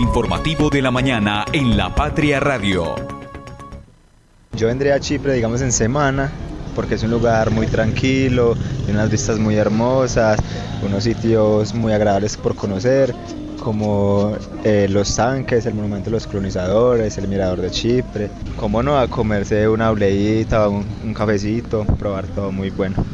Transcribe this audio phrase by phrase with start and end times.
[0.00, 2.94] Informativo de la mañana en La Patria Radio.
[4.56, 6.32] Yo vendría a Chipre, digamos, en semana,
[6.74, 8.56] porque es un lugar muy tranquilo,
[8.88, 10.40] unas vistas muy hermosas,
[10.82, 13.14] unos sitios muy agradables por conocer,
[13.62, 14.32] como
[14.64, 18.30] eh, los tanques, el monumento de los colonizadores, el mirador de Chipre.
[18.56, 23.04] Cómo no, a comerse una obleíta, un, un cafecito, probar todo muy bueno.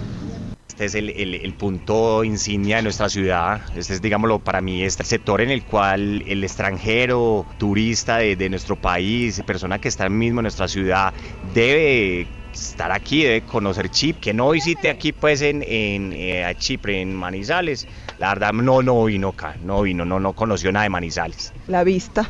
[0.77, 3.63] Este es el, el, punto insignia de nuestra ciudad.
[3.75, 8.51] Este es, digámoslo, para mí, este sector en el cual el extranjero, turista de, de
[8.51, 11.15] nuestro país, persona que está mismo en nuestra ciudad,
[11.55, 16.53] debe estar aquí, debe conocer Chipre, que no visite aquí pues en, en eh, a
[16.53, 17.89] Chipre, en Manizales,
[18.19, 21.55] la verdad no, no vino acá, no vino, no, no conoció nada de Manizales.
[21.69, 22.29] La vista,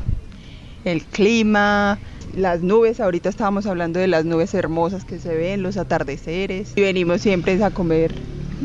[0.84, 1.98] el clima,
[2.36, 6.80] las nubes, ahorita estábamos hablando de las nubes hermosas que se ven, los atardeceres, y
[6.80, 8.14] venimos siempre a comer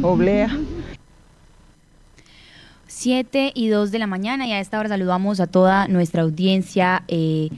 [0.02, 0.50] oblea.
[2.88, 7.04] 7 y 2 de la mañana y a esta hora saludamos a toda nuestra audiencia
[7.08, 7.50] eh,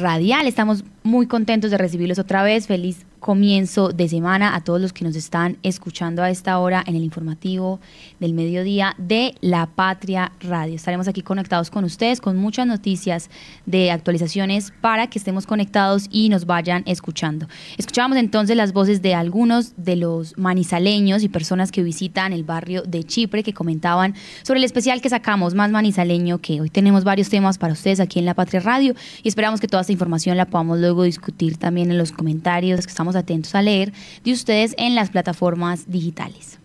[0.00, 0.46] radial.
[0.46, 2.66] Estamos muy contentos de recibirlos otra vez.
[2.66, 6.94] Feliz comienzo de semana a todos los que nos están escuchando a esta hora en
[6.94, 7.80] el informativo
[8.20, 10.76] del mediodía de La Patria Radio.
[10.76, 13.28] Estaremos aquí conectados con ustedes con muchas noticias
[13.66, 17.48] de actualizaciones para que estemos conectados y nos vayan escuchando.
[17.76, 22.82] Escuchábamos entonces las voces de algunos de los manizaleños y personas que visitan el barrio
[22.82, 27.28] de Chipre que comentaban sobre el especial que sacamos más manizaleño que hoy tenemos varios
[27.28, 30.46] temas para ustedes aquí en La Patria Radio y esperamos que toda esta información la
[30.46, 33.92] podamos luego discutir también en los comentarios que estamos atentos a leer
[34.24, 36.58] de ustedes en las plataformas digitales.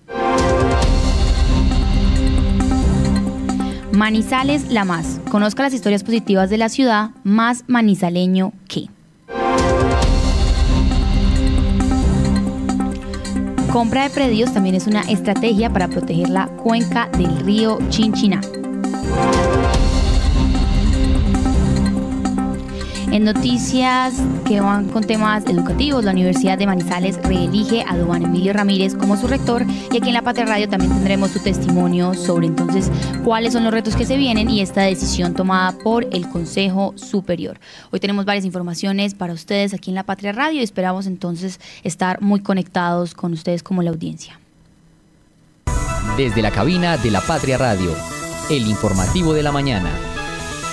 [3.92, 5.20] Manizales La Más.
[5.30, 8.88] Conozca las historias positivas de la ciudad, más manizaleño que.
[13.72, 18.42] Compra de predios también es una estrategia para proteger la cuenca del río Chinchiná.
[23.12, 24.14] En noticias
[24.48, 29.18] que van con temas educativos, la Universidad de Manizales reelige a Don Emilio Ramírez como
[29.18, 32.90] su rector y aquí en La Patria Radio también tendremos su testimonio sobre entonces
[33.26, 37.60] cuáles son los retos que se vienen y esta decisión tomada por el Consejo Superior.
[37.92, 42.22] Hoy tenemos varias informaciones para ustedes aquí en La Patria Radio y esperamos entonces estar
[42.22, 44.40] muy conectados con ustedes como la audiencia.
[46.16, 47.94] Desde la cabina de La Patria Radio,
[48.50, 49.90] el informativo de la mañana.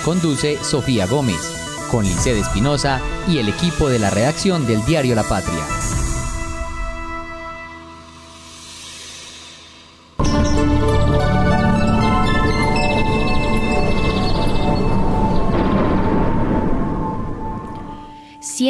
[0.05, 1.58] Conduce Sofía Gómez
[1.89, 5.78] con Linced Espinosa y el equipo de la redacción del diario La Patria.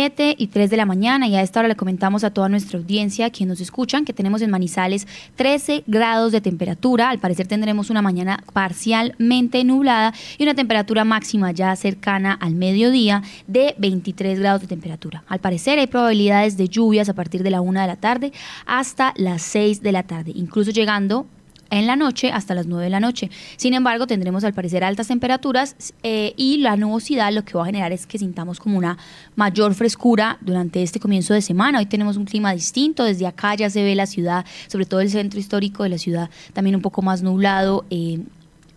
[0.01, 3.29] Y 3 de la mañana y a esta hora le comentamos a toda nuestra audiencia
[3.31, 5.05] que nos escuchan que tenemos en Manizales
[5.35, 7.09] 13 grados de temperatura.
[7.09, 13.23] Al parecer tendremos una mañana parcialmente nublada y una temperatura máxima ya cercana al mediodía
[13.47, 15.25] de 23 grados de temperatura.
[15.27, 18.31] Al parecer hay probabilidades de lluvias a partir de la 1 de la tarde
[18.65, 21.27] hasta las 6 de la tarde, incluso llegando
[21.69, 23.29] en la noche hasta las 9 de la noche.
[23.57, 27.65] Sin embargo, tendremos al parecer altas temperaturas eh, y la nubosidad lo que va a
[27.65, 28.97] generar es que sintamos como una
[29.35, 31.79] mayor frescura durante este comienzo de semana.
[31.79, 35.09] Hoy tenemos un clima distinto, desde acá ya se ve la ciudad, sobre todo el
[35.09, 37.85] centro histórico de la ciudad, también un poco más nublado.
[37.89, 38.19] Eh,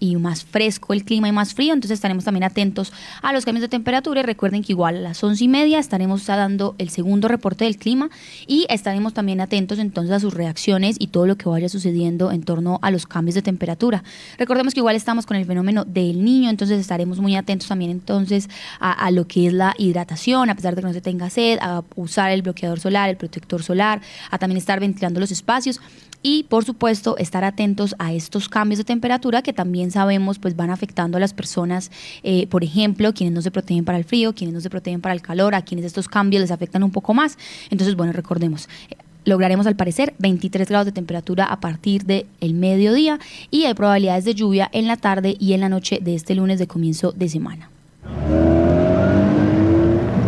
[0.02, 2.92] y más fresco el clima y más frío, entonces estaremos también atentos
[3.22, 6.74] a los cambios de temperatura recuerden que igual a las once y media estaremos dando
[6.78, 8.10] el segundo reporte del clima
[8.48, 12.42] y estaremos también atentos entonces a sus reacciones y todo lo que vaya sucediendo en
[12.42, 14.02] torno a los cambios de temperatura.
[14.38, 18.48] Recordemos que igual estamos con el fenómeno del niño, entonces estaremos muy atentos también entonces
[18.80, 21.58] a, a lo que es la hidratación, a pesar de que no se tenga sed,
[21.62, 25.80] a usar el bloqueador solar, el protector solar, a también estar ventilando los espacios
[26.22, 30.70] y por supuesto estar atentos a estos cambios de temperatura que también sabemos pues van
[30.70, 31.90] afectando a las personas,
[32.22, 35.14] eh, por ejemplo, quienes no se protegen para el frío, quienes no se protegen para
[35.14, 37.38] el calor, a quienes estos cambios les afectan un poco más.
[37.70, 42.54] Entonces, bueno, recordemos, eh, lograremos al parecer 23 grados de temperatura a partir del el
[42.54, 43.18] mediodía
[43.50, 46.58] y hay probabilidades de lluvia en la tarde y en la noche de este lunes
[46.58, 47.70] de comienzo de semana.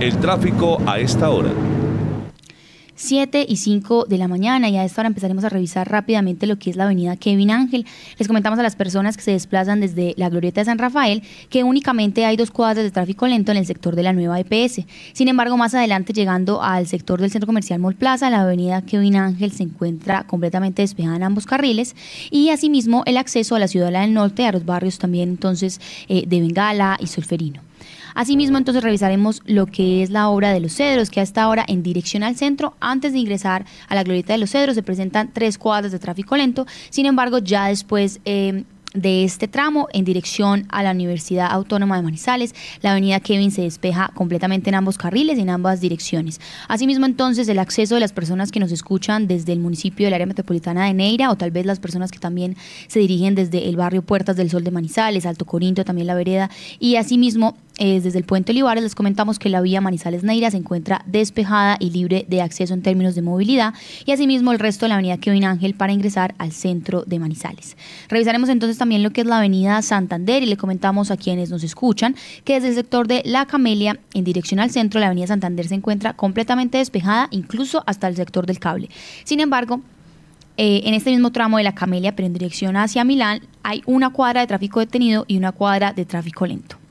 [0.00, 1.50] El tráfico a esta hora.
[2.96, 6.58] 7 y 5 de la mañana y a esta hora empezaremos a revisar rápidamente lo
[6.58, 7.86] que es la avenida Kevin Ángel.
[8.18, 11.64] Les comentamos a las personas que se desplazan desde la Glorieta de San Rafael que
[11.64, 14.82] únicamente hay dos cuadras de tráfico lento en el sector de la nueva EPS.
[15.12, 19.16] Sin embargo, más adelante llegando al sector del centro comercial Mall Plaza, la avenida Kevin
[19.16, 21.96] Ángel se encuentra completamente despejada en ambos carriles
[22.30, 26.24] y asimismo el acceso a la ciudad del norte, a los barrios también entonces eh,
[26.26, 27.63] de Bengala y Solferino.
[28.14, 31.82] Asimismo, entonces revisaremos lo que es la obra de los cedros, que hasta ahora en
[31.82, 35.58] dirección al centro, antes de ingresar a la glorieta de los cedros, se presentan tres
[35.58, 36.66] cuadras de tráfico lento.
[36.90, 38.20] Sin embargo, ya después...
[38.24, 38.64] Eh,
[38.94, 42.54] de este tramo en dirección a la Universidad Autónoma de Manizales.
[42.80, 46.40] La avenida Kevin se despeja completamente en ambos carriles y en ambas direcciones.
[46.68, 50.26] Asimismo, entonces, el acceso de las personas que nos escuchan desde el municipio del área
[50.26, 52.56] metropolitana de Neira o tal vez las personas que también
[52.86, 56.50] se dirigen desde el barrio Puertas del Sol de Manizales, Alto Corinto, también la vereda
[56.78, 61.02] y asimismo eh, desde el puente Olivares les comentamos que la vía Manizales-Neira se encuentra
[61.06, 63.74] despejada y libre de acceso en términos de movilidad
[64.06, 67.76] y asimismo el resto de la avenida Kevin Ángel para ingresar al centro de Manizales.
[68.08, 71.64] Revisaremos entonces también lo que es la avenida Santander y le comentamos a quienes nos
[71.64, 75.66] escuchan que desde el sector de La Camelia en dirección al centro la avenida Santander
[75.66, 78.88] se encuentra completamente despejada incluso hasta el sector del cable.
[79.24, 79.80] Sin embargo,
[80.56, 84.10] eh, en este mismo tramo de la Camelia, pero en dirección hacia Milán, hay una
[84.10, 86.83] cuadra de tráfico detenido y una cuadra de tráfico lento.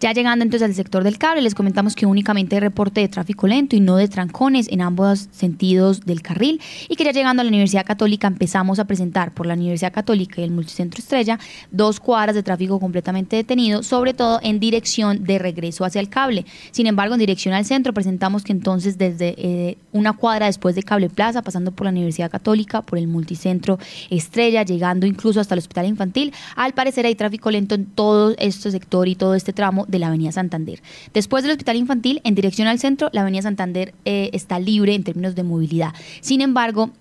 [0.00, 3.46] Ya llegando entonces al sector del cable, les comentamos que únicamente hay reporte de tráfico
[3.46, 7.44] lento y no de trancones en ambos sentidos del carril y que ya llegando a
[7.44, 11.38] la Universidad Católica empezamos a presentar por la Universidad Católica y el Multicentro Estrella
[11.70, 16.46] dos cuadras de tráfico completamente detenido, sobre todo en dirección de regreso hacia el cable.
[16.70, 20.82] Sin embargo, en dirección al centro presentamos que entonces desde eh, una cuadra después de
[20.82, 23.78] Cable Plaza, pasando por la Universidad Católica, por el Multicentro
[24.10, 28.70] Estrella, llegando incluso hasta el Hospital Infantil, al parecer hay tráfico lento en todo este
[28.70, 30.80] sector y todo este tramo de la Avenida Santander.
[31.12, 35.02] Después del Hospital Infantil, en dirección al centro, la Avenida Santander eh, está libre en
[35.02, 35.92] términos de movilidad.
[36.20, 36.92] Sin embargo,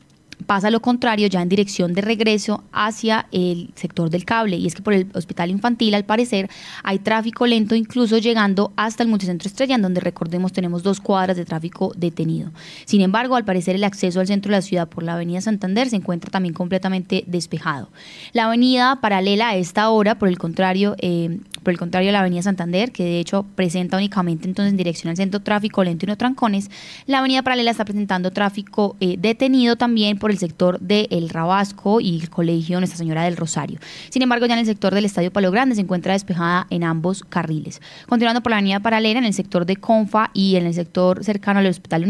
[0.46, 4.76] pasa lo contrario ya en dirección de regreso hacia el sector del cable y es
[4.76, 6.50] que por el hospital infantil al parecer
[6.84, 11.38] hay tráfico lento incluso llegando hasta el multicentro Estrella en donde recordemos tenemos dos cuadras
[11.38, 12.52] de tráfico detenido.
[12.86, 15.90] Sin embargo al parecer el acceso al centro de la ciudad por la avenida Santander
[15.90, 17.90] se encuentra también completamente despejado.
[18.34, 22.42] La avenida paralela a esta hora por el contrario eh, por el contrario la avenida
[22.42, 26.16] Santander que de hecho presenta únicamente entonces en dirección al centro tráfico lento y no
[26.16, 26.72] trancones
[27.08, 32.00] la avenida paralela está presentando tráfico eh, detenido también por el sector de El Rabasco
[32.00, 33.80] y el Colegio Nuestra Señora del Rosario.
[34.10, 37.24] Sin embargo, ya en el sector del Estadio Palo Grande se encuentra despejada en ambos
[37.24, 37.82] carriles.
[38.08, 41.60] Continuando por la avenida paralela, en el sector de Confa y en el sector cercano
[41.60, 42.04] al Hospital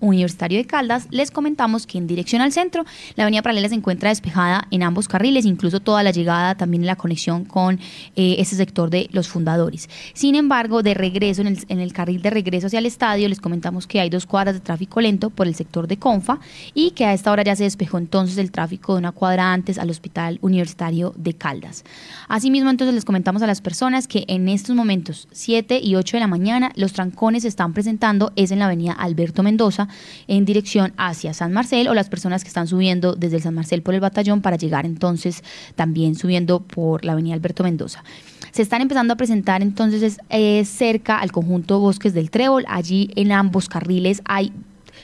[0.00, 2.84] Universitario, de Caldas, les comentamos que en dirección al centro,
[3.16, 6.86] la avenida paralela se encuentra despejada en ambos carriles, incluso toda la llegada también en
[6.86, 7.80] la conexión con
[8.16, 9.88] eh, ese sector los fundadores.
[10.14, 14.00] Sin embargo, de regreso, en el, carril de regreso hacia el estadio, les comentamos que
[14.00, 16.38] hay dos cuadras de tráfico lento por el sector de Confa
[16.74, 19.78] y que a esta hora ya se despejó entonces el tráfico de una cuadra antes
[19.78, 21.84] al Hospital Universitario de Caldas.
[22.28, 26.20] Asimismo, entonces les comentamos a las personas que en estos momentos, 7 y 8 de
[26.20, 29.88] la mañana, los trancones se están presentando, es en la avenida Alberto Mendoza,
[30.28, 33.94] en dirección hacia San Marcel, o las personas que están subiendo desde San Marcel por
[33.94, 35.42] el batallón para llegar entonces
[35.74, 38.04] también subiendo por la avenida Alberto Mendoza.
[38.52, 43.32] Se están empezando a presentar entonces eh, cerca al conjunto Bosques del Trébol, allí en
[43.32, 44.52] ambos carriles hay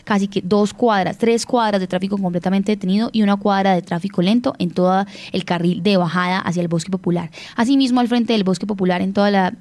[0.04, 4.22] casi que dos cuadras, tres cuadras de tráfico completamente detenido y una cuadra de tráfico
[4.22, 7.30] lento en todo el carril de bajada hacia el bosque popular.
[7.56, 9.54] Asimismo, al frente del bosque popular en toda la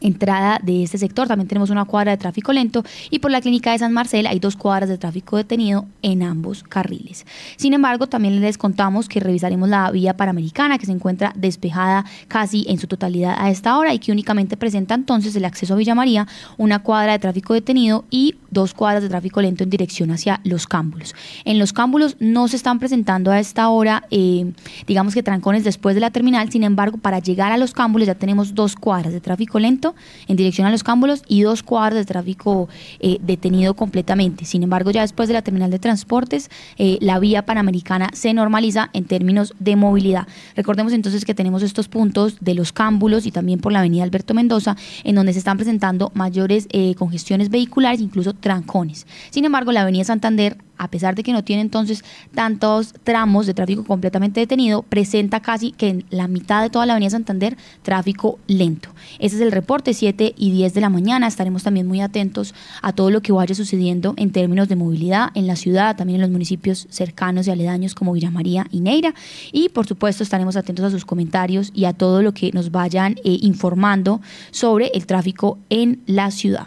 [0.00, 1.28] entrada de este sector.
[1.28, 4.38] También tenemos una cuadra de tráfico lento y por la clínica de San Marcel hay
[4.38, 7.26] dos cuadras de tráfico detenido en ambos carriles.
[7.56, 12.66] Sin embargo, también les contamos que revisaremos la vía panamericana que se encuentra despejada casi
[12.68, 15.94] en su totalidad a esta hora y que únicamente presenta entonces el acceso a Villa
[15.94, 16.26] María,
[16.56, 20.66] una cuadra de tráfico detenido y dos cuadras de tráfico lento en dirección hacia los
[20.66, 21.14] cámbulos.
[21.44, 24.52] En los cámbulos no se están presentando a esta hora, eh,
[24.86, 28.14] digamos que trancones después de la terminal, sin embargo, para llegar a los cámbulos ya
[28.14, 29.94] tenemos dos cuadras de tráfico lento
[30.28, 32.68] en dirección a los cámbulos y dos cuadras de tráfico
[33.00, 34.44] eh, detenido completamente.
[34.44, 38.90] Sin embargo, ya después de la terminal de transportes, eh, la vía panamericana se normaliza
[38.92, 40.26] en términos de movilidad.
[40.54, 44.34] Recordemos entonces que tenemos estos puntos de los cámbulos y también por la avenida Alberto
[44.34, 49.06] Mendoza, en donde se están presentando mayores eh, congestiones vehiculares, incluso trancones.
[49.30, 52.04] Sin embargo, la avenida Santander a pesar de que no tiene entonces
[52.34, 56.94] tantos tramos de tráfico completamente detenido, presenta casi que en la mitad de toda la
[56.94, 58.90] avenida Santander tráfico lento.
[59.18, 61.26] Ese es el reporte 7 y 10 de la mañana.
[61.26, 65.46] Estaremos también muy atentos a todo lo que vaya sucediendo en términos de movilidad en
[65.46, 69.14] la ciudad, también en los municipios cercanos y aledaños como Villa María y Neira.
[69.52, 73.16] Y por supuesto estaremos atentos a sus comentarios y a todo lo que nos vayan
[73.24, 76.66] eh, informando sobre el tráfico en la ciudad.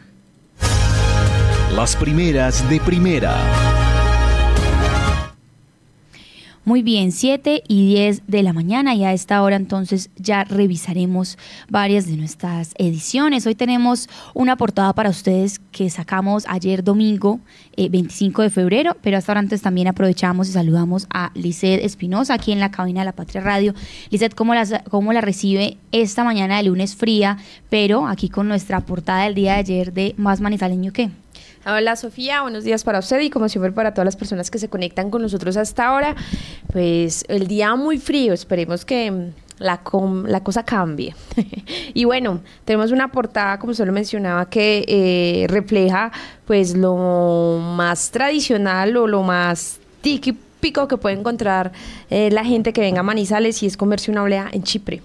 [1.76, 3.79] Las primeras de primera.
[6.70, 11.40] Muy bien, 7 y 10 de la mañana y a esta hora entonces ya revisaremos
[11.68, 13.48] varias de nuestras ediciones.
[13.48, 17.40] Hoy tenemos una portada para ustedes que sacamos ayer domingo
[17.76, 22.36] 25 eh, de febrero, pero hasta ahora antes también aprovechamos y saludamos a Lizeth Espinosa
[22.36, 23.74] aquí en la cabina de la Patria Radio.
[24.12, 27.40] Lizeth, ¿cómo la, ¿cómo la recibe esta mañana de lunes fría,
[27.72, 31.10] pero aquí con nuestra portada del día de ayer de Más Manizaleño que?
[31.66, 34.70] Hola Sofía, buenos días para usted y como siempre para todas las personas que se
[34.70, 36.16] conectan con nosotros hasta ahora.
[36.72, 39.82] Pues el día muy frío, esperemos que la,
[40.26, 41.16] la cosa cambie.
[41.94, 46.12] y bueno, tenemos una portada, como usted lo mencionaba, que eh, refleja
[46.46, 51.72] pues lo más tradicional o lo más típico que puede encontrar
[52.10, 55.02] eh, la gente que venga a Manizales y es comerse una olea en Chipre.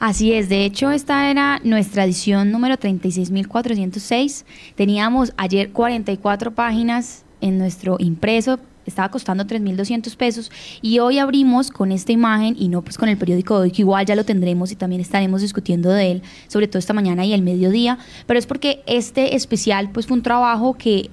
[0.00, 4.44] Así es, de hecho esta era nuestra edición número 36.406.
[4.76, 10.50] Teníamos ayer 44 páginas en nuestro impreso estaba costando 3.200 pesos
[10.82, 13.82] y hoy abrimos con esta imagen y no pues con el periódico de hoy que
[13.82, 17.32] igual ya lo tendremos y también estaremos discutiendo de él, sobre todo esta mañana y
[17.32, 21.10] el mediodía, pero es porque este especial pues fue un trabajo que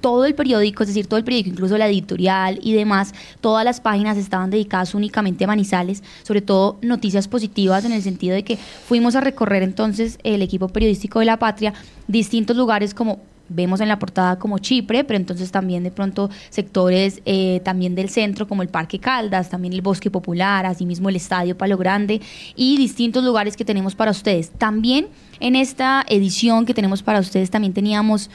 [0.00, 3.80] todo el periódico, es decir, todo el periódico, incluso la editorial y demás, todas las
[3.80, 8.56] páginas estaban dedicadas únicamente a Manizales, sobre todo noticias positivas en el sentido de que
[8.56, 11.74] fuimos a recorrer entonces el equipo periodístico de la patria
[12.06, 17.22] distintos lugares como vemos en la portada como Chipre, pero entonces también de pronto sectores
[17.24, 21.56] eh, también del centro como el Parque Caldas, también el Bosque Popular, asimismo el Estadio
[21.56, 22.20] Palo Grande
[22.56, 24.50] y distintos lugares que tenemos para ustedes.
[24.50, 25.08] También
[25.40, 28.30] en esta edición que tenemos para ustedes también teníamos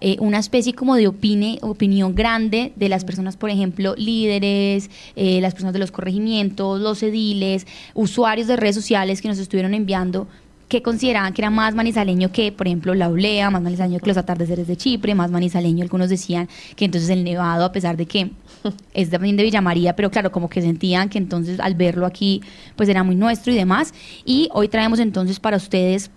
[0.00, 5.40] eh, una especie como de opine, opinión grande de las personas, por ejemplo, líderes, eh,
[5.40, 10.26] las personas de los corregimientos, los ediles, usuarios de redes sociales que nos estuvieron enviando
[10.74, 14.16] que consideraban que era más manizaleño que, por ejemplo, la Olea, más manizaleño que los
[14.16, 18.32] atardeceres de Chipre, más manizaleño, algunos decían que entonces el Nevado, a pesar de que
[18.92, 22.40] es también de Villa María, pero claro, como que sentían que entonces al verlo aquí,
[22.74, 23.94] pues era muy nuestro y demás.
[24.24, 26.10] Y hoy traemos entonces para ustedes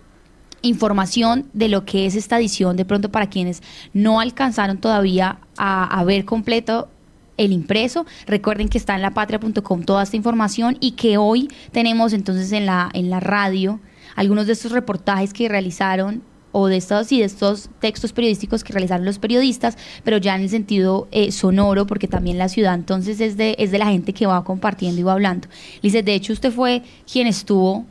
[0.63, 3.61] información de lo que es esta edición, de pronto para quienes
[3.93, 6.89] no alcanzaron todavía a, a ver completo
[7.37, 8.07] el impreso.
[8.25, 12.89] Recuerden que está en lapatria.com toda esta información y que hoy tenemos entonces en la,
[12.93, 13.79] en la radio
[14.15, 16.21] algunos de estos reportajes que realizaron
[16.51, 20.41] o de estos y de estos textos periodísticos que realizaron los periodistas, pero ya en
[20.41, 24.13] el sentido eh, sonoro, porque también la ciudad entonces es de, es de la gente
[24.13, 25.47] que va compartiendo y va hablando.
[25.83, 27.85] Dice, de hecho usted fue quien estuvo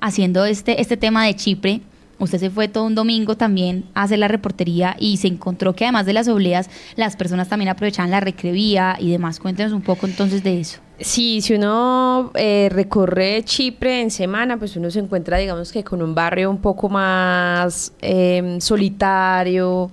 [0.00, 1.82] haciendo este, este tema de Chipre
[2.20, 5.86] Usted se fue todo un domingo también a hacer la reportería y se encontró que
[5.86, 9.40] además de las obleas, las personas también aprovechaban la recrevía y demás.
[9.40, 10.80] Cuéntenos un poco entonces de eso.
[11.00, 16.02] Sí, si uno eh, recorre Chipre en semana, pues uno se encuentra, digamos que con
[16.02, 19.90] un barrio un poco más em, solitario.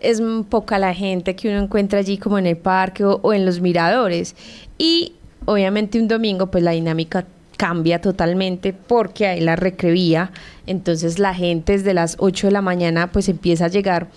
[0.00, 3.46] Es poca la gente que uno encuentra allí como en el parque o, o en
[3.46, 4.36] los miradores.
[4.76, 5.14] Y
[5.46, 7.24] obviamente un domingo, pues la dinámica
[7.56, 10.30] cambia totalmente porque hay la recrevía,
[10.66, 14.08] entonces la gente desde las 8 de la mañana pues empieza a llegar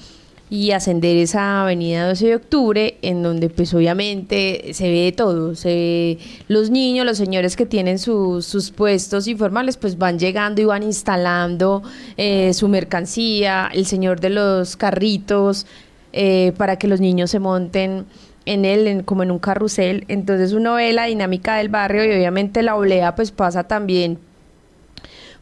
[0.50, 5.70] y ascender esa avenida 12 de octubre, en donde pues obviamente se ve todo, se
[5.70, 10.84] ve los niños, los señores que tienen sus puestos informales, pues van llegando y van
[10.84, 11.82] instalando
[12.18, 15.66] eh, su mercancía, el señor de los carritos,
[16.12, 18.06] eh, para que los niños se monten
[18.46, 20.06] en él, como en un carrusel.
[20.08, 24.20] Entonces uno ve la dinámica del barrio y obviamente la olea pues pasa también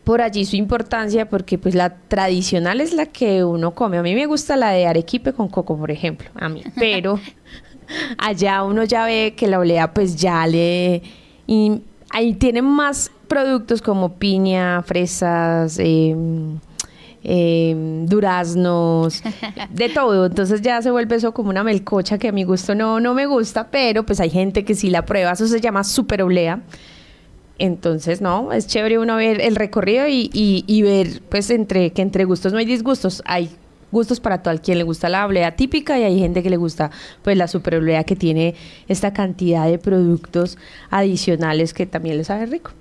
[0.04, 3.98] por allí su importancia porque pues la tradicional es la que uno come.
[3.98, 6.64] A mí me gusta la de arequipe con coco, por ejemplo, a mí.
[6.76, 7.20] Pero
[8.18, 11.02] allá uno ya ve que la olea pues ya le...
[11.48, 16.16] Y ahí tienen más productos como piña, fresas, eh,
[17.24, 19.22] eh, duraznos,
[19.70, 20.26] de todo.
[20.26, 23.26] Entonces ya se vuelve eso como una melcocha que a mi gusto no, no me
[23.26, 25.32] gusta, pero pues hay gente que sí la prueba.
[25.32, 26.62] Eso se llama super oblea.
[27.62, 32.26] Entonces, no, es chévere uno ver el recorrido y, y, ver, pues, entre que entre
[32.26, 33.22] gustos no hay disgustos.
[33.24, 33.52] Hay
[33.92, 34.60] gustos para todo.
[34.60, 36.90] Quien le gusta la oblea típica y hay gente que le gusta,
[37.22, 38.56] pues, la super oblea que tiene
[38.88, 40.58] esta cantidad de productos
[40.90, 42.72] adicionales que también le sabe rico.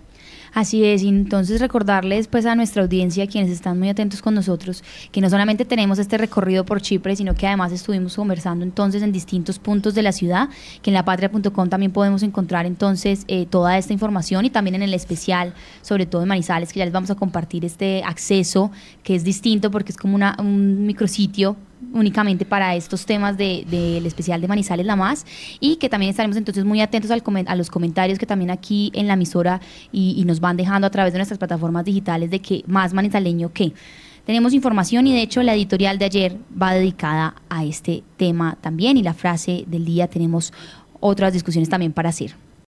[0.53, 5.21] Así es, entonces recordarles pues a nuestra audiencia, quienes están muy atentos con nosotros, que
[5.21, 9.59] no solamente tenemos este recorrido por Chipre, sino que además estuvimos conversando entonces en distintos
[9.59, 10.49] puntos de la ciudad,
[10.83, 14.95] que en lapatria.com también podemos encontrar entonces eh, toda esta información y también en el
[14.95, 18.73] especial, sobre todo en Manizales, que ya les vamos a compartir este acceso
[19.05, 21.57] que es distinto porque es como una, un micrositio
[21.93, 25.27] únicamente para estos temas del de, especial de Manizales La Más
[25.61, 29.07] y que también estaremos entonces muy atentos al, a los comentarios que también aquí en
[29.07, 29.61] la emisora
[29.93, 33.73] y, nos van dejando a través de nuestras plataformas digitales de que más manizaleño que.
[34.27, 38.97] Tenemos información y de hecho la editorial de ayer va dedicada a este tema también
[38.97, 40.53] y la frase del día tenemos
[41.01, 42.35] otras discusiones también para hacer.